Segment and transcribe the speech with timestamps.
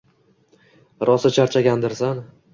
[1.11, 2.25] Rosa charchagandirsan